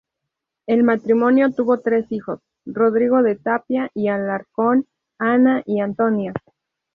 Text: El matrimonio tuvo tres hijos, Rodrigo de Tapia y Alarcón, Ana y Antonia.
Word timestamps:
El 0.65 0.81
matrimonio 0.83 1.51
tuvo 1.53 1.79
tres 1.79 2.11
hijos, 2.11 2.39
Rodrigo 2.65 3.21
de 3.21 3.35
Tapia 3.35 3.91
y 3.93 4.07
Alarcón, 4.07 4.87
Ana 5.19 5.61
y 5.67 5.79
Antonia. 5.79 6.33